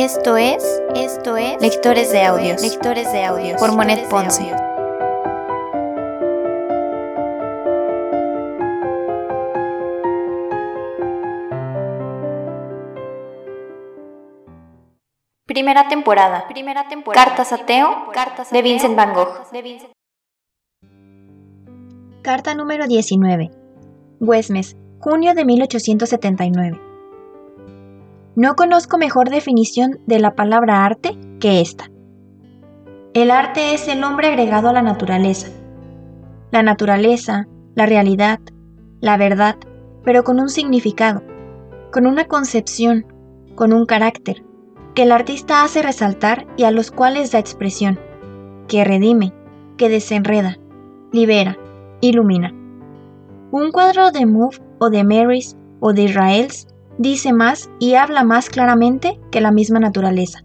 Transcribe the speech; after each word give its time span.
Esto 0.00 0.36
es, 0.36 0.62
esto 0.94 1.36
es 1.36 1.60
Lectores 1.60 2.12
de 2.12 2.22
Audios, 2.22 2.62
Lectores 2.62 3.10
de 3.10 3.24
Audios 3.24 3.58
por 3.58 3.74
Monet 3.74 4.08
Ponce. 4.08 4.44
Primera 15.46 15.88
temporada. 15.88 16.46
Primera 16.46 16.86
temporada. 16.88 17.24
Cartas 17.24 17.52
a 17.52 17.66
Teo, 17.66 18.12
Cartas 18.12 18.52
de 18.52 18.62
Vincent 18.62 18.94
Van 18.94 19.12
Gogh. 19.12 19.34
Carta 22.22 22.54
número 22.54 22.86
19. 22.86 23.50
Güesmes, 24.20 24.76
junio 25.00 25.34
de 25.34 25.44
1879. 25.44 26.87
No 28.38 28.54
conozco 28.54 28.98
mejor 28.98 29.30
definición 29.30 29.98
de 30.06 30.20
la 30.20 30.36
palabra 30.36 30.84
arte 30.84 31.18
que 31.40 31.60
esta. 31.60 31.90
El 33.12 33.32
arte 33.32 33.74
es 33.74 33.88
el 33.88 34.04
hombre 34.04 34.28
agregado 34.28 34.68
a 34.68 34.72
la 34.72 34.80
naturaleza. 34.80 35.48
La 36.52 36.62
naturaleza, 36.62 37.48
la 37.74 37.86
realidad, 37.86 38.38
la 39.00 39.16
verdad, 39.16 39.56
pero 40.04 40.22
con 40.22 40.38
un 40.38 40.50
significado, 40.50 41.24
con 41.90 42.06
una 42.06 42.26
concepción, 42.26 43.06
con 43.56 43.72
un 43.72 43.86
carácter, 43.86 44.44
que 44.94 45.02
el 45.02 45.10
artista 45.10 45.64
hace 45.64 45.82
resaltar 45.82 46.46
y 46.56 46.62
a 46.62 46.70
los 46.70 46.92
cuales 46.92 47.32
da 47.32 47.40
expresión, 47.40 47.98
que 48.68 48.84
redime, 48.84 49.32
que 49.76 49.88
desenreda, 49.88 50.58
libera, 51.10 51.58
ilumina. 52.00 52.54
Un 53.50 53.72
cuadro 53.72 54.12
de 54.12 54.26
Move 54.26 54.58
o 54.78 54.90
de 54.90 55.02
Marys 55.02 55.56
o 55.80 55.92
de 55.92 56.02
Israels 56.02 56.68
dice 56.98 57.32
más 57.32 57.70
y 57.78 57.94
habla 57.94 58.24
más 58.24 58.50
claramente 58.50 59.18
que 59.30 59.40
la 59.40 59.50
misma 59.50 59.80
naturaleza. 59.80 60.44